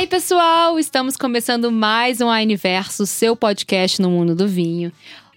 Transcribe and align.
Ei, 0.00 0.06
pessoal, 0.06 0.78
estamos 0.78 1.14
começando 1.14 1.70
mais 1.70 2.22
um 2.22 2.28
Universo, 2.28 3.06
seu 3.06 3.36
podcast 3.36 4.00
no 4.00 4.08
mundo 4.08 4.34
do 4.34 4.48
vinho. 4.48 4.90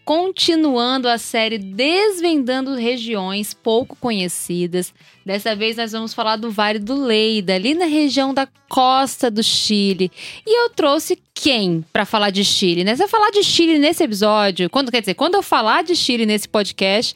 Continuando 0.06 1.10
a 1.10 1.18
série 1.18 1.58
Desvendando 1.58 2.74
Regiões 2.74 3.54
Pouco 3.54 3.98
Conhecidas. 3.98 4.94
Dessa 5.26 5.54
vez 5.54 5.76
nós 5.76 5.92
vamos 5.92 6.14
falar 6.14 6.38
do 6.38 6.50
Vale 6.50 6.80
do 6.80 6.96
Leida, 6.96 7.56
ali 7.56 7.74
na 7.74 7.84
região 7.84 8.34
da 8.34 8.48
costa 8.70 9.30
do 9.30 9.44
Chile. 9.44 10.10
E 10.48 10.64
eu 10.64 10.70
trouxe 10.70 11.22
quem 11.34 11.84
para 11.92 12.06
falar 12.06 12.30
de 12.30 12.46
Chile, 12.46 12.86
né? 12.86 12.96
Se 12.96 13.04
eu 13.04 13.10
falar 13.10 13.32
de 13.32 13.44
Chile 13.44 13.78
nesse 13.78 14.02
episódio, 14.02 14.70
quando 14.70 14.92
quer 14.94 15.02
dizer, 15.02 15.16
quando 15.16 15.36
eu 15.36 15.44
falar 15.44 15.84
de 15.84 15.94
Chile 15.94 16.26
nesse 16.26 16.48
podcast, 16.48 17.14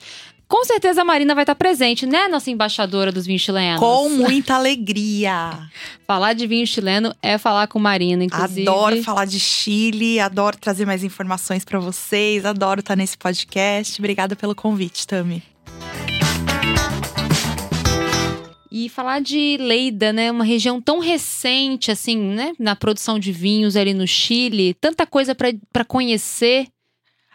com 0.47 0.63
certeza 0.63 1.01
a 1.01 1.05
Marina 1.05 1.35
vai 1.35 1.43
estar 1.43 1.55
presente, 1.55 2.05
né, 2.05 2.27
nossa 2.27 2.49
embaixadora 2.49 3.11
dos 3.11 3.25
vinhos 3.25 3.41
chilenos? 3.41 3.79
Com 3.79 4.09
muita 4.09 4.55
alegria. 4.55 5.69
falar 6.07 6.33
de 6.33 6.47
vinho 6.47 6.65
chileno 6.65 7.13
é 7.21 7.37
falar 7.37 7.67
com 7.67 7.79
Marina, 7.79 8.23
inclusive. 8.23 8.67
Adoro 8.67 9.03
falar 9.03 9.25
de 9.25 9.39
Chile, 9.39 10.19
adoro 10.19 10.57
trazer 10.57 10.85
mais 10.85 11.03
informações 11.03 11.65
para 11.65 11.79
vocês, 11.79 12.45
adoro 12.45 12.79
estar 12.79 12.95
nesse 12.95 13.17
podcast. 13.17 13.99
Obrigada 13.99 14.35
pelo 14.35 14.55
convite, 14.55 15.05
Tami. 15.05 15.43
E 18.71 18.89
falar 18.89 19.21
de 19.21 19.57
Leida, 19.59 20.13
né, 20.13 20.31
uma 20.31 20.43
região 20.45 20.81
tão 20.81 20.99
recente 20.99 21.91
assim, 21.91 22.17
né, 22.17 22.53
na 22.57 22.75
produção 22.75 23.19
de 23.19 23.31
vinhos 23.31 23.75
ali 23.75 23.93
no 23.93 24.07
Chile, 24.07 24.73
tanta 24.75 25.05
coisa 25.05 25.35
para 25.35 25.83
conhecer. 25.85 26.67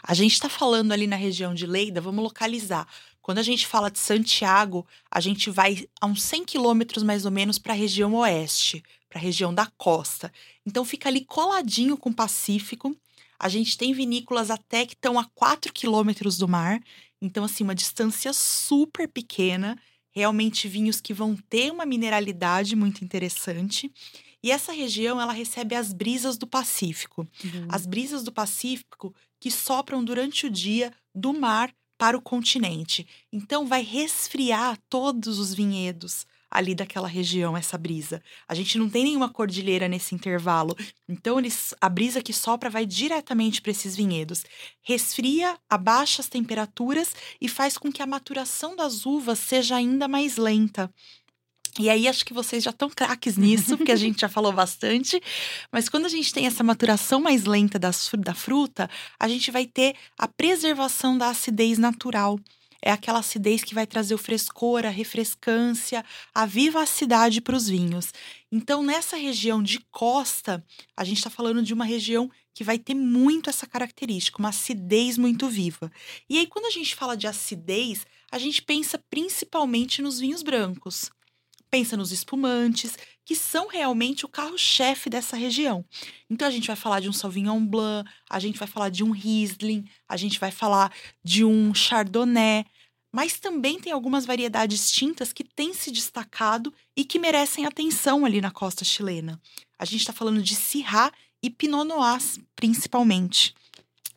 A 0.02 0.14
gente 0.14 0.32
está 0.32 0.48
falando 0.48 0.92
ali 0.92 1.06
na 1.06 1.16
região 1.16 1.54
de 1.54 1.66
Leida, 1.66 2.00
vamos 2.00 2.24
localizar. 2.24 2.86
Quando 3.22 3.38
a 3.38 3.42
gente 3.42 3.66
fala 3.66 3.90
de 3.90 4.00
Santiago, 4.00 4.84
a 5.08 5.20
gente 5.20 5.48
vai 5.48 5.86
a 6.00 6.06
uns 6.06 6.22
100 6.22 6.44
quilômetros 6.44 7.04
mais 7.04 7.24
ou 7.24 7.30
menos 7.30 7.56
para 7.56 7.72
a 7.72 7.76
região 7.76 8.14
oeste, 8.14 8.82
para 9.08 9.20
a 9.20 9.22
região 9.22 9.54
da 9.54 9.66
costa. 9.78 10.32
Então 10.66 10.84
fica 10.84 11.08
ali 11.08 11.24
coladinho 11.24 11.96
com 11.96 12.10
o 12.10 12.14
Pacífico. 12.14 12.96
A 13.38 13.48
gente 13.48 13.78
tem 13.78 13.92
vinícolas 13.92 14.50
até 14.50 14.84
que 14.84 14.94
estão 14.94 15.18
a 15.18 15.24
4 15.34 15.72
quilômetros 15.72 16.36
do 16.36 16.48
mar. 16.48 16.82
Então, 17.20 17.44
assim, 17.44 17.62
uma 17.62 17.74
distância 17.74 18.32
super 18.32 19.08
pequena. 19.08 19.78
Realmente 20.10 20.66
vinhos 20.68 21.00
que 21.00 21.14
vão 21.14 21.36
ter 21.48 21.70
uma 21.70 21.86
mineralidade 21.86 22.74
muito 22.74 23.04
interessante. 23.04 23.90
E 24.42 24.50
essa 24.50 24.72
região, 24.72 25.20
ela 25.20 25.32
recebe 25.32 25.76
as 25.76 25.92
brisas 25.92 26.36
do 26.36 26.46
Pacífico. 26.46 27.26
Uhum. 27.44 27.68
As 27.68 27.86
brisas 27.86 28.24
do 28.24 28.32
Pacífico 28.32 29.14
que 29.38 29.50
sopram 29.50 30.04
durante 30.04 30.46
o 30.46 30.50
dia 30.50 30.92
do 31.14 31.32
mar 31.32 31.72
para 32.02 32.18
o 32.18 32.20
continente. 32.20 33.06
Então 33.32 33.64
vai 33.64 33.84
resfriar 33.84 34.76
todos 34.90 35.38
os 35.38 35.54
vinhedos 35.54 36.26
ali 36.50 36.74
daquela 36.74 37.06
região 37.06 37.56
essa 37.56 37.78
brisa. 37.78 38.20
A 38.48 38.56
gente 38.56 38.76
não 38.76 38.90
tem 38.90 39.04
nenhuma 39.04 39.28
cordilheira 39.28 39.86
nesse 39.86 40.12
intervalo. 40.12 40.76
Então 41.08 41.38
eles, 41.38 41.72
a 41.80 41.88
brisa 41.88 42.20
que 42.20 42.32
sopra 42.32 42.68
vai 42.68 42.84
diretamente 42.84 43.62
para 43.62 43.70
esses 43.70 43.94
vinhedos. 43.94 44.44
Resfria, 44.82 45.56
abaixa 45.70 46.22
as 46.22 46.28
temperaturas 46.28 47.14
e 47.40 47.48
faz 47.48 47.78
com 47.78 47.92
que 47.92 48.02
a 48.02 48.06
maturação 48.06 48.74
das 48.74 49.06
uvas 49.06 49.38
seja 49.38 49.76
ainda 49.76 50.08
mais 50.08 50.36
lenta. 50.36 50.92
E 51.78 51.88
aí 51.88 52.06
acho 52.06 52.24
que 52.24 52.34
vocês 52.34 52.62
já 52.62 52.70
estão 52.70 52.90
craques 52.90 53.36
nisso, 53.38 53.76
porque 53.78 53.92
a 53.92 53.96
gente 53.96 54.20
já 54.20 54.28
falou 54.28 54.52
bastante. 54.52 55.20
Mas 55.70 55.88
quando 55.88 56.04
a 56.04 56.08
gente 56.08 56.32
tem 56.32 56.46
essa 56.46 56.62
maturação 56.62 57.20
mais 57.20 57.44
lenta 57.44 57.78
das, 57.78 58.10
da 58.18 58.34
fruta, 58.34 58.90
a 59.18 59.26
gente 59.26 59.50
vai 59.50 59.66
ter 59.66 59.94
a 60.18 60.28
preservação 60.28 61.16
da 61.16 61.28
acidez 61.30 61.78
natural. 61.78 62.38
É 62.84 62.90
aquela 62.90 63.20
acidez 63.20 63.62
que 63.62 63.74
vai 63.74 63.86
trazer 63.86 64.12
o 64.12 64.18
frescor, 64.18 64.84
a 64.84 64.90
refrescância, 64.90 66.04
a 66.34 66.44
vivacidade 66.44 67.40
para 67.40 67.56
os 67.56 67.68
vinhos. 67.68 68.12
Então, 68.50 68.82
nessa 68.82 69.16
região 69.16 69.62
de 69.62 69.78
costa, 69.90 70.62
a 70.96 71.04
gente 71.04 71.18
está 71.18 71.30
falando 71.30 71.62
de 71.62 71.72
uma 71.72 71.84
região 71.84 72.28
que 72.52 72.64
vai 72.64 72.78
ter 72.78 72.94
muito 72.94 73.48
essa 73.48 73.66
característica, 73.66 74.38
uma 74.38 74.48
acidez 74.48 75.16
muito 75.16 75.48
viva. 75.48 75.90
E 76.28 76.38
aí, 76.38 76.46
quando 76.46 76.66
a 76.66 76.70
gente 76.70 76.94
fala 76.94 77.16
de 77.16 77.26
acidez, 77.26 78.04
a 78.30 78.38
gente 78.38 78.60
pensa 78.60 79.02
principalmente 79.08 80.02
nos 80.02 80.18
vinhos 80.18 80.42
brancos 80.42 81.10
pensa 81.72 81.96
nos 81.96 82.12
espumantes, 82.12 82.98
que 83.24 83.34
são 83.34 83.66
realmente 83.66 84.26
o 84.26 84.28
carro-chefe 84.28 85.08
dessa 85.08 85.38
região. 85.38 85.82
Então 86.28 86.46
a 86.46 86.50
gente 86.50 86.66
vai 86.66 86.76
falar 86.76 87.00
de 87.00 87.08
um 87.08 87.14
Sauvignon 87.14 87.64
Blanc, 87.64 88.08
a 88.28 88.38
gente 88.38 88.58
vai 88.58 88.68
falar 88.68 88.90
de 88.90 89.02
um 89.02 89.10
Riesling, 89.10 89.86
a 90.06 90.18
gente 90.18 90.38
vai 90.38 90.50
falar 90.50 90.92
de 91.24 91.46
um 91.46 91.74
Chardonnay, 91.74 92.66
mas 93.10 93.40
também 93.40 93.80
tem 93.80 93.90
algumas 93.90 94.26
variedades 94.26 94.90
tintas 94.90 95.32
que 95.32 95.42
têm 95.42 95.72
se 95.72 95.90
destacado 95.90 96.72
e 96.94 97.06
que 97.06 97.18
merecem 97.18 97.64
atenção 97.64 98.26
ali 98.26 98.42
na 98.42 98.50
costa 98.50 98.84
chilena. 98.84 99.40
A 99.78 99.86
gente 99.86 100.00
está 100.00 100.12
falando 100.12 100.42
de 100.42 100.54
Syrah 100.54 101.10
e 101.42 101.48
Pinot 101.48 101.84
Noir, 101.84 102.20
principalmente. 102.54 103.54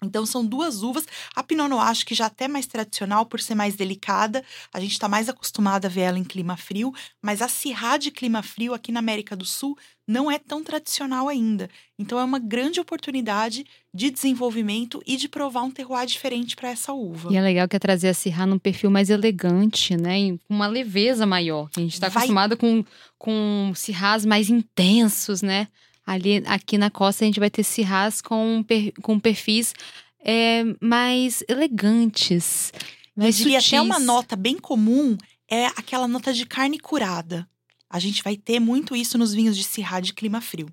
Então 0.05 0.25
são 0.25 0.45
duas 0.45 0.83
uvas. 0.83 1.05
A 1.35 1.43
Pinot 1.43 1.69
Noir 1.69 1.87
acho 1.87 2.05
que 2.05 2.15
já 2.15 2.27
até 2.27 2.47
mais 2.47 2.65
tradicional 2.65 3.25
por 3.25 3.41
ser 3.41 3.55
mais 3.55 3.75
delicada. 3.75 4.43
A 4.73 4.79
gente 4.79 4.93
está 4.93 5.09
mais 5.09 5.27
acostumado 5.27 5.85
a 5.85 5.89
ver 5.89 6.01
ela 6.01 6.19
em 6.19 6.23
clima 6.23 6.55
frio, 6.55 6.93
mas 7.21 7.41
a 7.41 7.47
Syrah 7.47 7.97
de 7.97 8.11
clima 8.11 8.41
frio 8.41 8.73
aqui 8.73 8.91
na 8.91 8.99
América 8.99 9.35
do 9.35 9.45
Sul 9.45 9.77
não 10.07 10.29
é 10.29 10.37
tão 10.37 10.63
tradicional 10.63 11.27
ainda. 11.27 11.69
Então 11.97 12.19
é 12.19 12.23
uma 12.23 12.39
grande 12.39 12.79
oportunidade 12.79 13.65
de 13.93 14.11
desenvolvimento 14.11 15.01
e 15.05 15.17
de 15.17 15.27
provar 15.27 15.63
um 15.63 15.71
terroir 15.71 16.05
diferente 16.05 16.55
para 16.55 16.69
essa 16.69 16.93
uva. 16.93 17.31
E 17.31 17.37
é 17.37 17.41
legal 17.41 17.67
que 17.67 17.75
é 17.75 17.79
trazer 17.79 18.09
a 18.09 18.13
Syrah 18.13 18.45
num 18.45 18.59
perfil 18.59 18.91
mais 18.91 19.09
elegante, 19.09 19.95
né? 19.97 20.37
Com 20.47 20.53
uma 20.53 20.67
leveza 20.67 21.25
maior. 21.25 21.69
A 21.75 21.79
gente 21.79 21.93
está 21.93 22.07
acostumado 22.07 22.55
com, 22.57 22.83
com 23.17 23.71
Syrahs 23.75 24.25
mais 24.25 24.49
intensos, 24.49 25.41
né? 25.41 25.67
Ali, 26.05 26.43
aqui 26.45 26.77
na 26.77 26.89
costa, 26.89 27.23
a 27.23 27.27
gente 27.27 27.39
vai 27.39 27.49
ter 27.49 27.63
cirrás 27.63 28.21
com, 28.21 28.63
per, 28.63 28.93
com 29.01 29.19
perfis 29.19 29.73
é, 30.19 30.63
mais 30.79 31.43
elegantes. 31.47 32.71
Mais 33.15 33.39
e 33.39 33.55
até 33.55 33.81
uma 33.81 33.99
nota 33.99 34.35
bem 34.35 34.57
comum 34.57 35.17
é 35.49 35.67
aquela 35.67 36.07
nota 36.07 36.33
de 36.33 36.45
carne 36.45 36.79
curada. 36.79 37.47
A 37.87 37.99
gente 37.99 38.23
vai 38.23 38.35
ter 38.35 38.59
muito 38.59 38.95
isso 38.95 39.17
nos 39.17 39.33
vinhos 39.33 39.55
de 39.55 39.63
Syrah 39.63 40.01
de 40.01 40.11
clima 40.11 40.41
frio. 40.41 40.67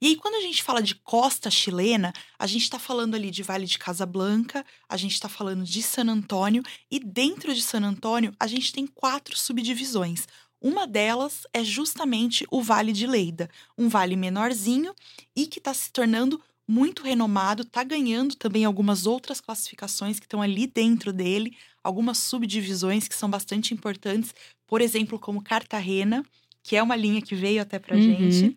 E 0.00 0.08
aí, 0.08 0.16
quando 0.16 0.34
a 0.34 0.40
gente 0.40 0.62
fala 0.62 0.82
de 0.82 0.94
costa 0.96 1.50
chilena, 1.50 2.12
a 2.38 2.46
gente 2.46 2.62
está 2.62 2.78
falando 2.78 3.14
ali 3.14 3.30
de 3.30 3.42
Vale 3.42 3.66
de 3.66 3.78
Casablanca, 3.78 4.64
a 4.88 4.96
gente 4.96 5.12
está 5.12 5.28
falando 5.28 5.62
de 5.62 5.82
San 5.82 6.08
Antônio, 6.08 6.62
e 6.90 6.98
dentro 6.98 7.54
de 7.54 7.62
San 7.62 7.82
Antônio, 7.82 8.34
a 8.40 8.46
gente 8.46 8.72
tem 8.72 8.86
quatro 8.86 9.38
subdivisões. 9.38 10.26
Uma 10.64 10.86
delas 10.86 11.46
é 11.52 11.62
justamente 11.62 12.46
o 12.50 12.62
Vale 12.62 12.90
de 12.90 13.06
Leida, 13.06 13.50
um 13.76 13.86
vale 13.86 14.16
menorzinho 14.16 14.94
e 15.36 15.46
que 15.46 15.58
está 15.58 15.74
se 15.74 15.92
tornando 15.92 16.40
muito 16.66 17.02
renomado, 17.02 17.64
está 17.64 17.84
ganhando 17.84 18.34
também 18.34 18.64
algumas 18.64 19.04
outras 19.04 19.42
classificações 19.42 20.18
que 20.18 20.24
estão 20.24 20.40
ali 20.40 20.66
dentro 20.66 21.12
dele, 21.12 21.54
algumas 21.82 22.16
subdivisões 22.16 23.06
que 23.06 23.14
são 23.14 23.28
bastante 23.28 23.74
importantes, 23.74 24.34
por 24.66 24.80
exemplo, 24.80 25.18
como 25.18 25.42
Cartagena, 25.42 26.24
que 26.62 26.76
é 26.76 26.82
uma 26.82 26.96
linha 26.96 27.20
que 27.20 27.34
veio 27.34 27.60
até 27.60 27.78
para 27.78 27.94
uhum. 27.94 28.02
gente. 28.02 28.56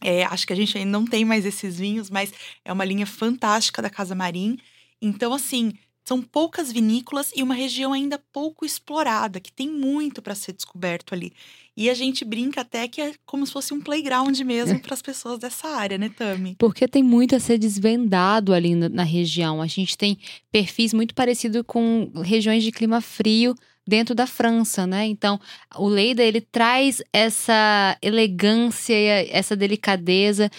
É, 0.00 0.22
acho 0.22 0.46
que 0.46 0.52
a 0.52 0.56
gente 0.56 0.78
ainda 0.78 0.92
não 0.92 1.04
tem 1.04 1.24
mais 1.24 1.44
esses 1.44 1.80
vinhos, 1.80 2.08
mas 2.08 2.32
é 2.64 2.72
uma 2.72 2.84
linha 2.84 3.06
fantástica 3.06 3.82
da 3.82 3.90
Casa 3.90 4.14
Marim. 4.14 4.56
Então, 5.02 5.34
assim, 5.34 5.72
são 6.08 6.22
poucas 6.22 6.72
vinícolas 6.72 7.30
e 7.36 7.42
uma 7.42 7.54
região 7.54 7.92
ainda 7.92 8.18
pouco 8.32 8.64
explorada, 8.64 9.38
que 9.38 9.52
tem 9.52 9.68
muito 9.68 10.22
para 10.22 10.34
ser 10.34 10.54
descoberto 10.54 11.12
ali. 11.12 11.34
E 11.76 11.90
a 11.90 11.94
gente 11.94 12.24
brinca 12.24 12.62
até 12.62 12.88
que 12.88 12.98
é 13.02 13.12
como 13.26 13.46
se 13.46 13.52
fosse 13.52 13.74
um 13.74 13.80
playground 13.80 14.36
mesmo 14.40 14.80
para 14.80 14.94
as 14.94 15.02
pessoas 15.02 15.38
dessa 15.38 15.68
área, 15.68 15.98
né, 15.98 16.08
Tami? 16.08 16.56
Porque 16.58 16.88
tem 16.88 17.02
muito 17.02 17.36
a 17.36 17.38
ser 17.38 17.58
desvendado 17.58 18.54
ali 18.54 18.74
na 18.74 19.02
região. 19.02 19.60
A 19.60 19.66
gente 19.66 19.98
tem 19.98 20.16
perfis 20.50 20.94
muito 20.94 21.14
parecidos 21.14 21.62
com 21.66 22.10
regiões 22.24 22.64
de 22.64 22.72
clima 22.72 23.02
frio 23.02 23.54
dentro 23.86 24.14
da 24.14 24.26
França, 24.26 24.86
né? 24.86 25.06
Então, 25.06 25.38
o 25.76 25.88
Leida 25.88 26.22
ele 26.22 26.40
traz 26.40 27.02
essa 27.12 27.96
elegância, 28.00 28.94
essa 29.30 29.54
delicadeza 29.54 30.50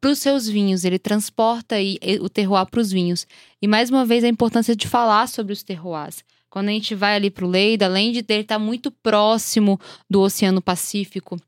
para 0.00 0.10
os 0.10 0.18
seus 0.18 0.48
vinhos, 0.48 0.84
ele 0.84 0.98
transporta 0.98 1.74
aí 1.74 1.98
o 2.20 2.28
terroir 2.28 2.66
para 2.66 2.80
os 2.80 2.90
vinhos. 2.90 3.26
E 3.60 3.66
mais 3.66 3.90
uma 3.90 4.06
vez 4.06 4.22
a 4.24 4.28
importância 4.28 4.74
de 4.76 4.86
falar 4.86 5.28
sobre 5.28 5.52
os 5.52 5.62
terroirs. 5.62 6.24
Quando 6.48 6.68
a 6.68 6.72
gente 6.72 6.94
vai 6.94 7.14
ali 7.14 7.30
para 7.30 7.44
o 7.44 7.48
Leida, 7.48 7.86
além 7.86 8.12
de 8.12 8.18
ele 8.18 8.40
estar 8.40 8.54
tá 8.54 8.58
muito 8.58 8.90
próximo 8.90 9.78
do 10.08 10.20
Oceano 10.20 10.62
Pacífico, 10.62 11.38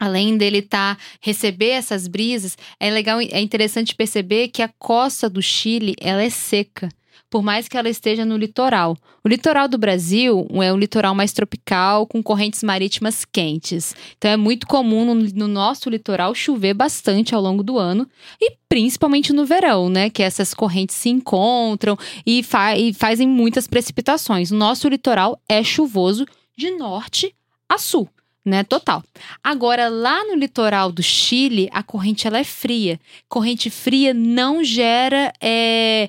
além 0.00 0.36
dele 0.36 0.58
estar 0.58 0.96
tá, 0.96 1.02
receber 1.20 1.70
essas 1.70 2.08
brisas, 2.08 2.56
é 2.80 2.90
legal, 2.90 3.20
é 3.20 3.40
interessante 3.40 3.94
perceber 3.94 4.48
que 4.48 4.62
a 4.62 4.68
costa 4.78 5.30
do 5.30 5.40
Chile 5.40 5.94
ela 6.00 6.22
é 6.22 6.30
seca 6.30 6.88
por 7.32 7.42
mais 7.42 7.66
que 7.66 7.78
ela 7.78 7.88
esteja 7.88 8.26
no 8.26 8.36
litoral. 8.36 8.94
O 9.24 9.28
litoral 9.28 9.66
do 9.66 9.78
Brasil 9.78 10.46
é 10.62 10.70
um 10.70 10.76
litoral 10.76 11.14
mais 11.14 11.32
tropical, 11.32 12.06
com 12.06 12.22
correntes 12.22 12.62
marítimas 12.62 13.24
quentes. 13.24 13.96
Então 14.18 14.30
é 14.30 14.36
muito 14.36 14.66
comum 14.66 15.14
no, 15.14 15.14
no 15.14 15.48
nosso 15.48 15.88
litoral 15.88 16.34
chover 16.34 16.74
bastante 16.74 17.34
ao 17.34 17.40
longo 17.40 17.62
do 17.62 17.78
ano 17.78 18.06
e 18.38 18.52
principalmente 18.68 19.32
no 19.32 19.46
verão, 19.46 19.88
né? 19.88 20.10
Que 20.10 20.22
essas 20.22 20.52
correntes 20.52 20.94
se 20.94 21.08
encontram 21.08 21.96
e, 22.26 22.42
fa 22.42 22.76
e 22.76 22.92
fazem 22.92 23.26
muitas 23.26 23.66
precipitações. 23.66 24.50
O 24.50 24.56
nosso 24.56 24.86
litoral 24.86 25.40
é 25.48 25.64
chuvoso 25.64 26.26
de 26.54 26.70
norte 26.72 27.34
a 27.66 27.78
sul 27.78 28.10
né? 28.44 28.64
Total. 28.64 29.02
Agora, 29.42 29.88
lá 29.88 30.24
no 30.24 30.34
litoral 30.34 30.90
do 30.90 31.02
Chile, 31.02 31.68
a 31.72 31.82
corrente 31.82 32.26
ela 32.26 32.38
é 32.38 32.44
fria. 32.44 33.00
Corrente 33.28 33.70
fria 33.70 34.12
não 34.12 34.64
gera, 34.64 35.32
é, 35.40 36.08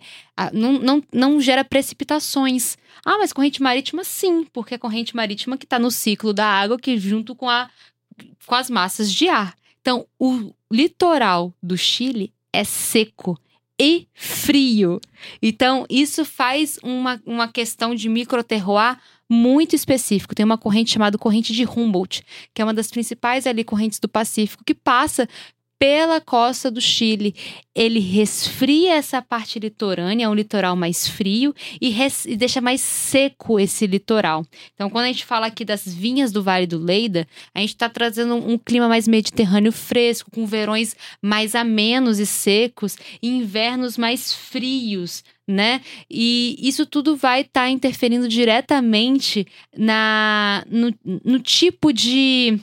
não, 0.51 0.73
não, 0.73 1.03
não 1.13 1.41
gera 1.41 1.63
precipitações. 1.63 2.77
Ah, 3.05 3.17
mas 3.17 3.33
corrente 3.33 3.61
marítima 3.61 4.03
sim, 4.03 4.45
porque 4.51 4.75
é 4.75 4.77
corrente 4.77 5.15
marítima 5.15 5.57
que 5.57 5.65
está 5.65 5.77
no 5.77 5.91
ciclo 5.91 6.33
da 6.33 6.45
água, 6.45 6.79
que 6.79 6.97
junto 6.97 7.35
com, 7.35 7.49
a, 7.49 7.69
com 8.45 8.55
as 8.55 8.69
massas 8.69 9.11
de 9.11 9.27
ar. 9.27 9.55
Então, 9.81 10.07
o 10.17 10.53
litoral 10.71 11.53
do 11.61 11.77
Chile 11.77 12.33
é 12.51 12.63
seco 12.63 13.37
e 13.79 14.07
frio. 14.13 15.01
Então, 15.41 15.85
isso 15.89 16.23
faz 16.23 16.79
uma, 16.81 17.21
uma 17.25 17.47
questão 17.47 17.93
de 17.93 18.07
microterroir 18.07 18.97
muito 19.29 19.75
específico. 19.75 20.35
Tem 20.35 20.45
uma 20.45 20.57
corrente 20.57 20.91
chamada 20.91 21.17
corrente 21.17 21.53
de 21.53 21.65
Humboldt, 21.65 22.23
que 22.53 22.61
é 22.61 22.65
uma 22.65 22.73
das 22.73 22.89
principais 22.89 23.47
ali 23.47 23.63
correntes 23.63 23.99
do 23.99 24.07
Pacífico, 24.07 24.63
que 24.65 24.73
passa 24.73 25.27
pela 25.83 26.21
costa 26.21 26.71
do 26.71 26.79
Chile. 26.79 27.35
Ele 27.75 27.99
resfria 27.99 28.93
essa 28.93 29.21
parte 29.21 29.59
litorânea, 29.59 30.23
é 30.23 30.29
um 30.29 30.33
litoral 30.33 30.77
mais 30.77 31.05
frio 31.05 31.53
e, 31.81 31.93
e, 32.25 32.37
deixa 32.37 32.61
mais 32.61 32.79
seco 32.79 33.59
esse 33.59 33.85
litoral. 33.85 34.45
Então, 34.73 34.89
quando 34.89 35.03
a 35.03 35.07
gente 35.09 35.25
fala 35.25 35.47
aqui 35.47 35.65
das 35.65 35.85
vinhas 35.85 36.31
do 36.31 36.41
Vale 36.41 36.65
do 36.65 36.77
Leida, 36.79 37.27
a 37.53 37.59
gente 37.59 37.71
está 37.71 37.89
trazendo 37.89 38.33
um, 38.35 38.53
um, 38.53 38.57
clima 38.57 38.87
mais 38.87 39.09
mediterrâneo 39.09 39.73
fresco, 39.73 40.31
com 40.31 40.45
verões 40.45 40.95
mais 41.21 41.53
amenos 41.53 42.17
e 42.17 42.25
secos 42.25 42.95
e 43.21 43.27
invernos 43.27 43.97
mais 43.97 44.31
frios. 44.33 45.21
Né? 45.45 45.81
E 46.09 46.55
isso 46.61 46.85
tudo 46.85 47.17
vai 47.17 47.41
estar 47.41 47.63
tá 47.63 47.69
interferindo 47.69 48.29
diretamente 48.29 49.45
na, 49.77 50.63
no, 50.69 50.93
no 51.03 51.39
tipo 51.41 51.91
de 51.91 52.57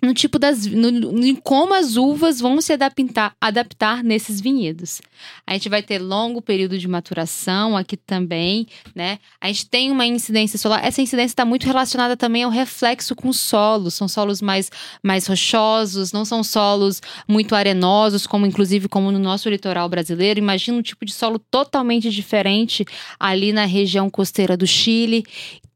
no 0.00 0.14
tipo 0.14 0.38
das 0.38 0.64
no, 0.66 0.88
em 1.24 1.34
como 1.34 1.74
as 1.74 1.96
uvas 1.96 2.40
vão 2.40 2.60
se 2.60 2.72
adaptar, 2.72 3.34
adaptar 3.40 4.04
nesses 4.04 4.40
vinhedos. 4.40 5.00
A 5.46 5.54
gente 5.54 5.68
vai 5.68 5.82
ter 5.82 5.98
longo 5.98 6.40
período 6.40 6.78
de 6.78 6.86
maturação 6.86 7.76
aqui 7.76 7.96
também, 7.96 8.66
né? 8.94 9.18
A 9.40 9.48
gente 9.48 9.68
tem 9.68 9.90
uma 9.90 10.06
incidência 10.06 10.58
solar. 10.58 10.84
Essa 10.84 11.02
incidência 11.02 11.32
está 11.32 11.44
muito 11.44 11.64
relacionada 11.64 12.16
também 12.16 12.44
ao 12.44 12.50
reflexo 12.50 13.16
com 13.16 13.28
o 13.28 13.34
solo. 13.34 13.90
São 13.90 14.06
solos 14.06 14.40
mais, 14.40 14.70
mais 15.02 15.26
rochosos, 15.26 16.12
não 16.12 16.24
são 16.24 16.44
solos 16.44 17.02
muito 17.26 17.54
arenosos, 17.54 18.26
como 18.26 18.46
inclusive 18.46 18.88
como 18.88 19.10
no 19.10 19.18
nosso 19.18 19.48
litoral 19.48 19.88
brasileiro. 19.88 20.38
Imagina 20.38 20.78
um 20.78 20.82
tipo 20.82 21.04
de 21.04 21.12
solo 21.12 21.38
totalmente 21.38 22.10
diferente 22.10 22.84
ali 23.18 23.52
na 23.52 23.64
região 23.64 24.08
costeira 24.08 24.56
do 24.56 24.66
Chile. 24.66 25.24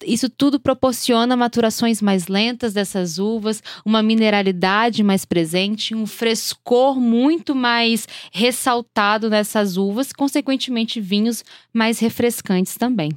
Isso 0.06 0.28
tudo 0.28 0.60
proporciona 0.60 1.36
maturações 1.36 2.00
mais 2.00 2.26
lentas 2.26 2.72
dessas 2.72 3.18
uvas, 3.18 3.62
uma 3.84 4.02
mineralidade 4.02 5.02
mais 5.02 5.24
presente, 5.24 5.94
um 5.94 6.06
frescor 6.06 7.00
muito 7.00 7.54
mais 7.54 8.06
ressaltado 8.32 9.30
nessas 9.30 9.76
uvas, 9.76 10.12
consequentemente 10.12 11.00
vinhos 11.00 11.44
mais 11.72 11.98
refrescantes 11.98 12.76
também. 12.76 13.10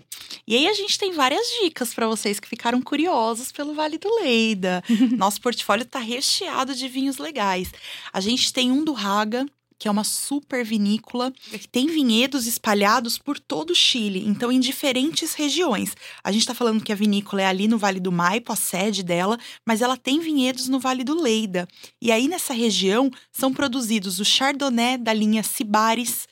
E 0.48 0.56
aí 0.56 0.68
a 0.68 0.74
gente 0.74 0.98
tem 0.98 1.12
várias 1.12 1.46
dicas 1.62 1.94
para 1.94 2.08
vocês 2.08 2.40
que 2.40 2.48
ficaram 2.48 2.82
curiosos 2.82 3.52
pelo 3.52 3.74
Vale 3.74 3.98
do 3.98 4.14
Leida. 4.16 4.84
Nosso 5.18 5.42
portfólio 5.42 5.84
está 5.84 6.00
recheado 6.00 6.74
de 6.74 6.88
vinhos 6.88 7.18
legais. 7.18 7.72
A 8.12 8.20
gente 8.20 8.52
tem 8.52 8.72
um 8.72 8.84
do 8.84 8.94
Raga, 8.94 9.46
que 9.78 9.88
é 9.88 9.92
uma 9.92 10.04
super 10.04 10.64
vinícola, 10.64 11.34
tem 11.72 11.88
vinhedos 11.88 12.48
espalhados 12.48 13.18
por 13.18 13.40
todo 13.40 13.72
o 13.72 13.76
Chile, 13.76 14.24
então 14.26 14.52
em 14.52 14.60
diferentes 14.60 15.34
regiões. 15.34 15.96
A 16.24 16.32
gente 16.32 16.42
está 16.42 16.54
falando 16.54 16.84
que 16.84 16.92
a 16.92 16.96
vinícola 16.96 17.42
é 17.42 17.46
ali 17.46 17.68
no 17.68 17.78
Vale 17.78 18.00
do 18.00 18.12
Maipo, 18.12 18.54
a 18.54 18.56
sede 18.56 19.04
dela, 19.04 19.38
mas 19.66 19.82
ela 19.82 19.98
tem 19.98 20.20
vinhedos 20.20 20.68
no 20.68 20.80
Vale 20.80 21.04
do 21.04 21.20
Leida. 21.20 21.68
E 22.02 22.12
aí 22.12 22.28
nessa 22.28 22.54
região 22.54 23.12
são 23.32 23.54
produzidos 23.54 24.20
o 24.20 24.26
Chardonnay 24.26 24.98
da 24.98 25.14
linha 25.14 25.44
Cibares, 25.44 26.28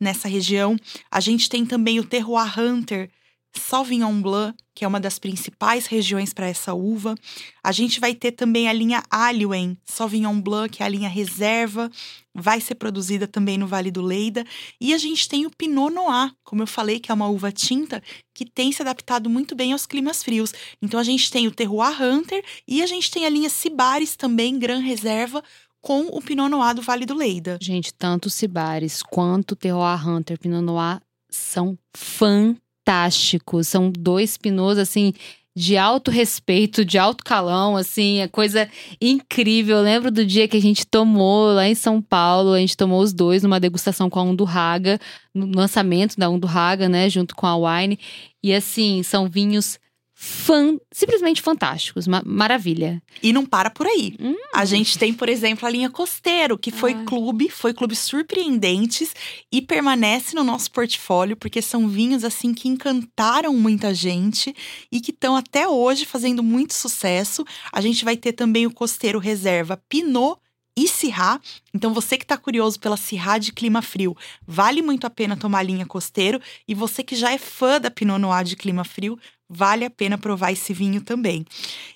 nessa 0.00 0.28
região. 0.28 0.76
A 1.10 1.20
gente 1.20 1.48
tem 1.48 1.66
também 1.66 1.98
o 1.98 2.04
Terroir 2.04 2.58
Hunter, 2.58 3.10
Sauvignon 3.56 4.20
Blanc, 4.20 4.56
que 4.74 4.84
é 4.84 4.88
uma 4.88 5.00
das 5.00 5.18
principais 5.18 5.86
regiões 5.86 6.32
para 6.32 6.46
essa 6.46 6.74
uva. 6.74 7.14
A 7.62 7.72
gente 7.72 7.98
vai 7.98 8.14
ter 8.14 8.32
também 8.32 8.68
a 8.68 8.72
linha 8.72 9.02
Aluen, 9.10 9.76
Sauvignon 9.84 10.40
Blanc, 10.40 10.76
que 10.76 10.82
é 10.82 10.86
a 10.86 10.88
linha 10.88 11.08
reserva, 11.08 11.90
vai 12.34 12.60
ser 12.60 12.76
produzida 12.76 13.26
também 13.26 13.58
no 13.58 13.66
Vale 13.66 13.90
do 13.90 14.00
Leida. 14.00 14.44
E 14.80 14.94
a 14.94 14.98
gente 14.98 15.28
tem 15.28 15.46
o 15.46 15.50
Pinot 15.50 15.92
Noir, 15.92 16.32
como 16.44 16.62
eu 16.62 16.66
falei, 16.66 17.00
que 17.00 17.10
é 17.10 17.14
uma 17.14 17.28
uva 17.28 17.50
tinta 17.50 18.02
que 18.32 18.44
tem 18.44 18.70
se 18.70 18.80
adaptado 18.80 19.28
muito 19.28 19.56
bem 19.56 19.72
aos 19.72 19.86
climas 19.86 20.22
frios. 20.22 20.52
Então 20.80 21.00
a 21.00 21.04
gente 21.04 21.30
tem 21.30 21.48
o 21.48 21.50
Terroir 21.50 22.00
Hunter 22.00 22.44
e 22.66 22.82
a 22.82 22.86
gente 22.86 23.10
tem 23.10 23.26
a 23.26 23.30
linha 23.30 23.50
Cibares 23.50 24.14
também, 24.14 24.58
Gran 24.58 24.78
Reserva, 24.78 25.42
com 25.80 26.02
o 26.02 26.20
Pinot 26.22 26.48
Noir 26.48 26.74
do 26.74 26.82
Vale 26.82 27.04
do 27.04 27.14
Leida. 27.14 27.58
Gente, 27.60 27.92
tanto 27.92 28.30
Cibares 28.30 29.02
quanto 29.02 29.56
Terroir 29.56 30.08
Hunter 30.08 30.38
Pinot 30.38 30.62
Noir 30.62 31.00
são 31.28 31.76
fantásticos 31.96 32.67
fantásticos. 32.88 33.68
São 33.68 33.90
dois 33.90 34.38
pinots, 34.38 34.78
assim, 34.78 35.12
de 35.54 35.76
alto 35.76 36.10
respeito, 36.10 36.84
de 36.84 36.96
alto 36.96 37.22
calão, 37.22 37.76
assim, 37.76 38.20
é 38.20 38.28
coisa 38.28 38.68
incrível. 39.00 39.78
Eu 39.78 39.82
lembro 39.82 40.10
do 40.10 40.24
dia 40.24 40.48
que 40.48 40.56
a 40.56 40.60
gente 40.60 40.86
tomou 40.86 41.52
lá 41.52 41.68
em 41.68 41.74
São 41.74 42.00
Paulo, 42.00 42.52
a 42.52 42.58
gente 42.58 42.76
tomou 42.76 43.00
os 43.00 43.12
dois 43.12 43.42
numa 43.42 43.60
degustação 43.60 44.08
com 44.08 44.18
a 44.18 44.22
Undurraga, 44.22 44.98
no 45.34 45.50
lançamento 45.54 46.16
da 46.16 46.30
Undurraga, 46.30 46.88
né, 46.88 47.10
junto 47.10 47.36
com 47.36 47.46
a 47.46 47.56
Wine. 47.56 47.98
E 48.42 48.54
assim, 48.54 49.02
são 49.02 49.28
vinhos 49.28 49.78
fan, 50.20 50.80
simplesmente 50.90 51.40
fantásticos, 51.40 52.08
uma 52.08 52.20
maravilha. 52.26 53.00
E 53.22 53.32
não 53.32 53.46
para 53.46 53.70
por 53.70 53.86
aí. 53.86 54.16
Hum. 54.18 54.34
A 54.52 54.64
gente 54.64 54.98
tem, 54.98 55.14
por 55.14 55.28
exemplo, 55.28 55.64
a 55.64 55.70
linha 55.70 55.88
Costeiro, 55.88 56.58
que 56.58 56.72
foi 56.72 56.92
ah. 56.92 57.04
clube, 57.04 57.48
foi 57.48 57.72
clube 57.72 57.94
surpreendentes 57.94 59.14
e 59.52 59.62
permanece 59.62 60.34
no 60.34 60.42
nosso 60.42 60.72
portfólio 60.72 61.36
porque 61.36 61.62
são 61.62 61.86
vinhos 61.86 62.24
assim 62.24 62.52
que 62.52 62.68
encantaram 62.68 63.54
muita 63.54 63.94
gente 63.94 64.52
e 64.90 65.00
que 65.00 65.12
estão 65.12 65.36
até 65.36 65.68
hoje 65.68 66.04
fazendo 66.04 66.42
muito 66.42 66.74
sucesso. 66.74 67.44
A 67.72 67.80
gente 67.80 68.04
vai 68.04 68.16
ter 68.16 68.32
também 68.32 68.66
o 68.66 68.74
Costeiro 68.74 69.20
Reserva 69.20 69.80
Pinot 69.88 70.40
e 70.78 70.86
Sirá. 70.86 71.40
Então, 71.74 71.92
você 71.92 72.16
que 72.16 72.24
está 72.24 72.36
curioso 72.36 72.78
pela 72.78 72.96
Sirá 72.96 73.38
de 73.38 73.52
clima 73.52 73.82
frio, 73.82 74.16
vale 74.46 74.80
muito 74.80 75.06
a 75.06 75.10
pena 75.10 75.36
tomar 75.36 75.58
a 75.58 75.62
linha 75.62 75.84
costeiro. 75.84 76.40
E 76.68 76.74
você 76.74 77.02
que 77.02 77.16
já 77.16 77.32
é 77.32 77.38
fã 77.38 77.80
da 77.80 77.90
Pinot 77.90 78.18
Noir 78.18 78.44
de 78.44 78.54
clima 78.54 78.84
frio, 78.84 79.18
vale 79.48 79.84
a 79.84 79.90
pena 79.90 80.18
provar 80.18 80.52
esse 80.52 80.72
vinho 80.72 81.00
também. 81.00 81.44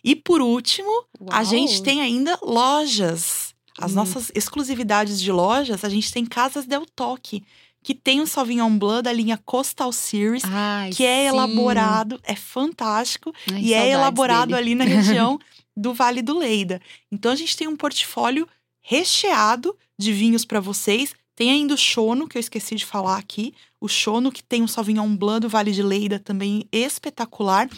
E 0.03 0.17
por 0.17 0.41
último, 0.41 0.91
Uau. 1.21 1.31
a 1.31 1.45
gente 1.45 1.83
tem 1.83 2.01
ainda 2.01 2.39
lojas. 2.43 3.55
As 3.79 3.93
hum. 3.93 3.97
nossas 3.97 4.31
exclusividades 4.35 5.21
de 5.21 5.31
lojas, 5.31 5.85
a 5.85 5.89
gente 5.89 6.13
tem 6.13 6.25
Casas 6.25 6.67
Del 6.67 6.87
Toque, 6.87 7.43
que 7.83 7.95
tem 7.95 8.21
o 8.21 8.27
Sauvignon 8.27 8.79
Blanc 8.79 9.03
da 9.03 9.13
linha 9.13 9.37
Coastal 9.45 9.93
Series, 9.93 10.45
Ai, 10.45 10.91
que 10.91 11.05
é 11.05 11.23
sim. 11.23 11.29
elaborado, 11.29 12.21
é 12.23 12.37
fantástico 12.37 13.35
Ai, 13.51 13.61
e 13.61 13.75
é 13.75 13.91
elaborado 13.91 14.55
dele. 14.55 14.61
ali 14.61 14.75
na 14.75 14.85
região 14.85 15.39
do 15.77 15.93
Vale 15.93 16.23
do 16.23 16.39
Leida. 16.39 16.81
Então 17.11 17.33
a 17.33 17.37
gente 17.37 17.57
tem 17.57 17.67
um 17.67 17.77
portfólio 17.77 18.47
recheado 18.81 19.77
de 19.99 20.13
vinhos 20.13 20.45
para 20.45 20.61
vocês. 20.61 21.15
Tem 21.43 21.51
ainda 21.51 21.75
o 21.75 21.77
Chono, 21.77 22.29
que 22.29 22.39
eu 22.39 22.41
esqueci 22.41 22.77
de 22.77 22.87
falar 22.87 23.17
aqui, 23.17 23.53
o 23.81 23.89
Chono, 23.89 24.31
que 24.31 24.45
tem 24.45 24.63
um 24.63 24.69
Sauvignon 24.69 25.17
Blanc 25.17 25.41
do 25.41 25.49
Vale 25.49 25.73
de 25.73 25.83
Leida, 25.83 26.21
também 26.21 26.69
espetacular. 26.71 27.69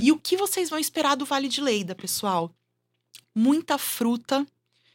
E 0.00 0.12
o 0.12 0.16
que 0.16 0.36
vocês 0.36 0.70
vão 0.70 0.78
esperar 0.78 1.16
do 1.16 1.24
Vale 1.24 1.48
de 1.48 1.60
Leida, 1.60 1.96
pessoal? 1.96 2.48
Muita 3.34 3.76
fruta. 3.76 4.46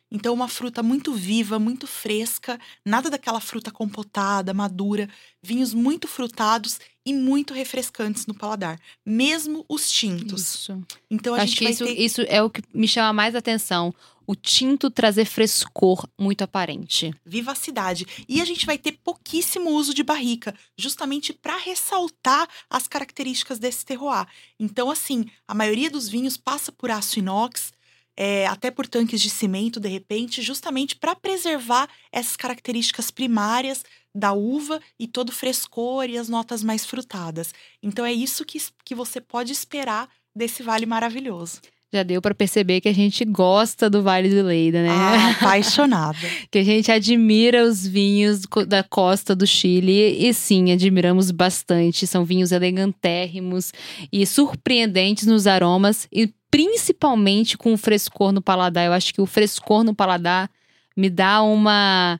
Então, 0.09 0.33
uma 0.33 0.47
fruta 0.47 0.81
muito 0.81 1.11
viva, 1.11 1.59
muito 1.59 1.85
fresca, 1.85 2.57
nada 2.85 3.09
daquela 3.09 3.41
fruta 3.41 3.71
compotada, 3.71 4.53
madura, 4.53 5.09
vinhos 5.41 5.73
muito 5.73 6.07
frutados 6.07 6.79
e 7.05 7.13
muito 7.13 7.53
refrescantes 7.53 8.25
no 8.25 8.33
paladar, 8.33 8.79
mesmo 9.05 9.65
os 9.67 9.91
tintos. 9.91 10.55
Isso. 10.55 10.81
Então 11.11 11.33
a 11.33 11.39
Acho 11.39 11.47
gente 11.47 11.57
que 11.57 11.69
isso, 11.69 11.85
ter... 11.85 11.99
isso 11.99 12.21
é 12.21 12.41
o 12.41 12.49
que 12.49 12.61
me 12.73 12.87
chama 12.87 13.11
mais 13.11 13.35
atenção 13.35 13.93
o 14.25 14.35
tinto 14.35 14.89
trazer 14.89 15.25
frescor 15.25 16.07
muito 16.19 16.43
aparente. 16.43 17.13
Vivacidade. 17.25 18.05
E 18.27 18.41
a 18.41 18.45
gente 18.45 18.65
vai 18.65 18.77
ter 18.77 18.93
pouquíssimo 19.03 19.71
uso 19.71 19.93
de 19.93 20.03
barrica, 20.03 20.53
justamente 20.77 21.33
para 21.33 21.57
ressaltar 21.57 22.47
as 22.69 22.87
características 22.87 23.59
desse 23.59 23.85
terroir. 23.85 24.25
Então, 24.59 24.89
assim, 24.89 25.25
a 25.47 25.53
maioria 25.53 25.89
dos 25.89 26.07
vinhos 26.07 26.37
passa 26.37 26.71
por 26.71 26.91
aço 26.91 27.19
inox, 27.19 27.71
é, 28.15 28.45
até 28.47 28.69
por 28.69 28.87
tanques 28.87 29.21
de 29.21 29.29
cimento, 29.29 29.79
de 29.79 29.89
repente, 29.89 30.41
justamente 30.41 30.95
para 30.95 31.15
preservar 31.15 31.89
essas 32.11 32.35
características 32.35 33.09
primárias 33.09 33.83
da 34.13 34.31
uva 34.31 34.79
e 34.99 35.07
todo 35.07 35.29
o 35.29 35.33
frescor 35.33 36.07
e 36.07 36.17
as 36.17 36.29
notas 36.29 36.63
mais 36.63 36.85
frutadas. 36.85 37.53
Então, 37.81 38.05
é 38.05 38.13
isso 38.13 38.45
que, 38.45 38.61
que 38.85 38.93
você 38.93 39.19
pode 39.19 39.51
esperar 39.51 40.07
desse 40.35 40.61
vale 40.61 40.85
maravilhoso 40.85 41.59
já 41.93 42.01
deu 42.01 42.19
para 42.21 42.33
perceber 42.33 42.81
que 42.81 42.89
a 42.89 42.93
gente 42.93 43.23
gosta 43.23 43.87
do 43.87 44.01
Vale 44.01 44.29
do 44.29 44.41
Leida, 44.41 44.81
né? 44.81 44.89
Ah, 44.89 45.29
apaixonada. 45.37 46.17
que 46.49 46.57
a 46.57 46.63
gente 46.63 46.91
admira 46.91 47.63
os 47.63 47.85
vinhos 47.85 48.41
da 48.67 48.81
costa 48.81 49.35
do 49.35 49.45
Chile 49.45 50.17
e 50.17 50.33
sim, 50.33 50.71
admiramos 50.71 51.29
bastante. 51.29 52.07
São 52.07 52.25
vinhos 52.25 52.51
elegantérrimos 52.51 53.71
e 54.11 54.25
surpreendentes 54.25 55.27
nos 55.27 55.45
aromas 55.45 56.07
e 56.11 56.33
principalmente 56.49 57.57
com 57.57 57.73
o 57.73 57.77
frescor 57.77 58.31
no 58.31 58.41
paladar. 58.41 58.87
Eu 58.87 58.93
acho 58.93 59.13
que 59.13 59.21
o 59.21 59.25
frescor 59.27 59.83
no 59.83 59.93
paladar 59.93 60.49
me 60.97 61.09
dá 61.09 61.43
uma 61.43 62.19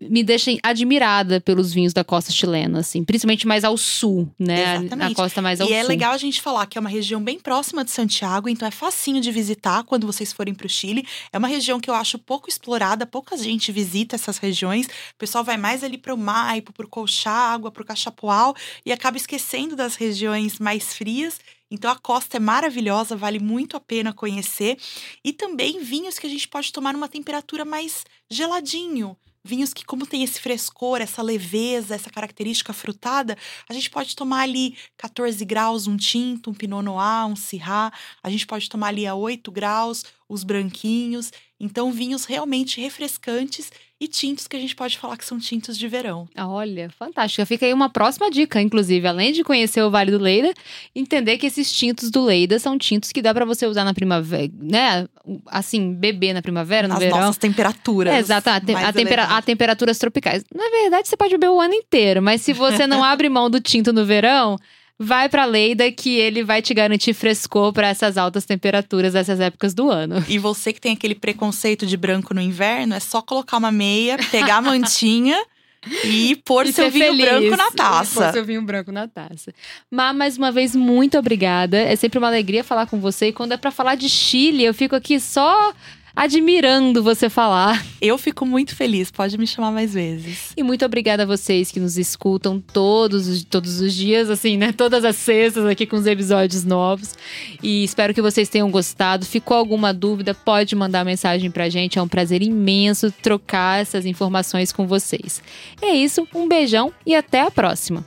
me 0.00 0.22
deixa 0.22 0.50
admirada 0.62 1.40
pelos 1.40 1.72
vinhos 1.72 1.92
da 1.92 2.04
costa 2.04 2.32
chilena, 2.32 2.80
assim, 2.80 3.04
principalmente 3.04 3.46
mais 3.46 3.64
ao 3.64 3.76
sul, 3.76 4.28
né? 4.38 4.76
Exatamente. 4.76 5.12
A 5.12 5.14
costa 5.14 5.42
mais 5.42 5.60
ao 5.60 5.66
e 5.66 5.70
sul. 5.70 5.76
E 5.76 5.80
é 5.80 5.82
legal 5.82 6.12
a 6.12 6.18
gente 6.18 6.40
falar 6.40 6.66
que 6.66 6.76
é 6.76 6.80
uma 6.80 6.90
região 6.90 7.22
bem 7.22 7.38
próxima 7.38 7.84
de 7.84 7.90
Santiago, 7.90 8.48
então 8.48 8.66
é 8.66 8.70
facinho 8.70 9.20
de 9.20 9.30
visitar 9.30 9.84
quando 9.84 10.06
vocês 10.06 10.32
forem 10.32 10.54
para 10.54 10.66
o 10.66 10.70
Chile. 10.70 11.06
É 11.32 11.38
uma 11.38 11.48
região 11.48 11.80
que 11.80 11.88
eu 11.88 11.94
acho 11.94 12.18
pouco 12.18 12.48
explorada, 12.48 13.06
pouca 13.06 13.36
gente 13.36 13.72
visita 13.72 14.16
essas 14.16 14.38
regiões. 14.38 14.86
O 14.86 15.18
pessoal 15.18 15.44
vai 15.44 15.56
mais 15.56 15.84
ali 15.84 15.96
para 15.96 16.14
o 16.14 16.18
Maipo, 16.18 16.72
para 16.72 16.86
o 16.86 16.88
Colchagua, 16.88 17.70
para 17.70 17.82
o 17.82 17.86
Cachapoal 17.86 18.54
e 18.84 18.92
acaba 18.92 19.16
esquecendo 19.16 19.76
das 19.76 19.96
regiões 19.96 20.58
mais 20.58 20.94
frias. 20.94 21.38
Então 21.70 21.90
a 21.90 21.96
costa 21.96 22.36
é 22.36 22.40
maravilhosa, 22.40 23.16
vale 23.16 23.38
muito 23.38 23.76
a 23.76 23.80
pena 23.80 24.12
conhecer. 24.12 24.76
E 25.24 25.32
também 25.32 25.80
vinhos 25.80 26.18
que 26.18 26.26
a 26.26 26.30
gente 26.30 26.46
pode 26.46 26.72
tomar 26.72 26.92
numa 26.92 27.08
temperatura 27.08 27.64
mais 27.64 28.04
geladinho 28.30 29.16
vinhos 29.44 29.74
que, 29.74 29.84
como 29.84 30.06
tem 30.06 30.22
esse 30.22 30.40
frescor, 30.40 31.00
essa 31.00 31.22
leveza, 31.22 31.94
essa 31.94 32.10
característica 32.10 32.72
frutada, 32.72 33.36
a 33.68 33.74
gente 33.74 33.90
pode 33.90 34.16
tomar 34.16 34.40
ali 34.40 34.76
14 34.96 35.44
graus 35.44 35.86
um 35.86 35.96
tinto, 35.96 36.50
um 36.50 36.54
Pinot 36.54 36.82
Noir, 36.82 37.26
um 37.26 37.36
Syrah. 37.36 37.92
A 38.22 38.30
gente 38.30 38.46
pode 38.46 38.68
tomar 38.68 38.88
ali 38.88 39.06
a 39.06 39.14
8 39.14 39.52
graus 39.52 40.04
os 40.28 40.42
branquinhos. 40.42 41.30
Então, 41.64 41.90
vinhos 41.90 42.26
realmente 42.26 42.78
refrescantes 42.78 43.72
e 43.98 44.06
tintos 44.06 44.46
que 44.46 44.54
a 44.54 44.60
gente 44.60 44.76
pode 44.76 44.98
falar 44.98 45.16
que 45.16 45.24
são 45.24 45.38
tintos 45.38 45.78
de 45.78 45.88
verão. 45.88 46.28
Olha, 46.36 46.90
fantástica. 46.90 47.46
Fica 47.46 47.64
aí 47.64 47.72
uma 47.72 47.88
próxima 47.88 48.30
dica, 48.30 48.60
inclusive, 48.60 49.08
além 49.08 49.32
de 49.32 49.42
conhecer 49.42 49.80
o 49.80 49.90
Vale 49.90 50.10
do 50.10 50.18
Leida, 50.18 50.52
entender 50.94 51.38
que 51.38 51.46
esses 51.46 51.72
tintos 51.72 52.10
do 52.10 52.22
Leida 52.22 52.58
são 52.58 52.76
tintos 52.76 53.12
que 53.12 53.22
dá 53.22 53.32
para 53.32 53.46
você 53.46 53.66
usar 53.66 53.82
na 53.82 53.94
primavera, 53.94 54.52
né? 54.60 55.08
Assim, 55.46 55.94
beber 55.94 56.34
na 56.34 56.42
primavera, 56.42 56.86
no 56.86 56.98
verão. 56.98 57.18
nossas 57.18 57.38
temperaturas. 57.38 58.12
É, 58.12 58.18
exato, 58.18 58.50
a, 58.50 58.60
te 58.60 58.74
a, 58.74 58.92
tempera 58.92 59.24
a 59.24 59.40
temperaturas 59.40 59.96
tropicais. 59.96 60.44
Na 60.54 60.68
verdade, 60.68 61.08
você 61.08 61.16
pode 61.16 61.32
beber 61.32 61.48
o 61.48 61.58
ano 61.58 61.72
inteiro, 61.72 62.20
mas 62.20 62.42
se 62.42 62.52
você 62.52 62.86
não 62.86 63.02
abre 63.02 63.30
mão 63.30 63.48
do 63.48 63.58
tinto 63.58 63.90
no 63.90 64.04
verão, 64.04 64.58
vai 64.98 65.28
para 65.28 65.44
Leida 65.44 65.90
que 65.90 66.16
ele 66.16 66.44
vai 66.44 66.62
te 66.62 66.72
garantir 66.72 67.14
frescor 67.14 67.72
para 67.72 67.88
essas 67.88 68.16
altas 68.16 68.44
temperaturas 68.44 69.12
dessas 69.12 69.40
épocas 69.40 69.74
do 69.74 69.90
ano. 69.90 70.24
E 70.28 70.38
você 70.38 70.72
que 70.72 70.80
tem 70.80 70.92
aquele 70.92 71.14
preconceito 71.14 71.86
de 71.86 71.96
branco 71.96 72.32
no 72.32 72.40
inverno, 72.40 72.94
é 72.94 73.00
só 73.00 73.20
colocar 73.20 73.56
uma 73.56 73.72
meia, 73.72 74.16
pegar 74.30 74.56
a 74.56 74.62
mantinha 74.62 75.42
e 76.04 76.36
pôr 76.36 76.66
e 76.66 76.72
seu 76.72 76.90
vinho 76.90 77.06
feliz. 77.06 77.26
branco 77.26 77.56
na 77.56 77.70
taça. 77.70 78.24
Pôr 78.24 78.32
seu 78.32 78.44
vinho 78.44 78.62
branco 78.62 78.92
na 78.92 79.08
taça. 79.08 79.52
Mas, 79.90 80.16
mais 80.16 80.38
uma 80.38 80.52
vez, 80.52 80.74
muito 80.74 81.18
obrigada. 81.18 81.78
É 81.78 81.94
sempre 81.96 82.18
uma 82.18 82.28
alegria 82.28 82.64
falar 82.64 82.86
com 82.86 82.98
você. 82.98 83.28
E 83.28 83.32
quando 83.32 83.52
é 83.52 83.56
para 83.56 83.70
falar 83.70 83.96
de 83.96 84.08
Chile, 84.08 84.64
eu 84.64 84.74
fico 84.74 84.94
aqui 84.94 85.18
só 85.18 85.72
admirando 86.14 87.02
você 87.02 87.28
falar. 87.28 87.84
Eu 88.00 88.16
fico 88.18 88.46
muito 88.46 88.74
feliz, 88.76 89.10
pode 89.10 89.36
me 89.38 89.46
chamar 89.46 89.70
mais 89.70 89.94
vezes. 89.94 90.52
E 90.56 90.62
muito 90.62 90.84
obrigada 90.84 91.24
a 91.24 91.26
vocês 91.26 91.70
que 91.70 91.80
nos 91.80 91.96
escutam 91.96 92.60
todos, 92.60 93.44
todos 93.44 93.80
os 93.80 93.94
dias, 93.94 94.30
assim, 94.30 94.56
né? 94.56 94.72
Todas 94.72 95.04
as 95.04 95.16
sextas 95.16 95.66
aqui 95.66 95.86
com 95.86 95.96
os 95.96 96.06
episódios 96.06 96.64
novos. 96.64 97.14
E 97.62 97.82
espero 97.82 98.14
que 98.14 98.22
vocês 98.22 98.48
tenham 98.48 98.70
gostado. 98.70 99.26
Ficou 99.26 99.56
alguma 99.56 99.92
dúvida, 99.92 100.34
pode 100.34 100.76
mandar 100.76 101.04
mensagem 101.04 101.50
pra 101.50 101.68
gente. 101.68 101.98
É 101.98 102.02
um 102.02 102.08
prazer 102.08 102.42
imenso 102.42 103.10
trocar 103.10 103.80
essas 103.80 104.06
informações 104.06 104.72
com 104.72 104.86
vocês. 104.86 105.42
É 105.80 105.94
isso, 105.94 106.26
um 106.34 106.46
beijão 106.46 106.92
e 107.06 107.14
até 107.14 107.40
a 107.40 107.50
próxima. 107.50 108.04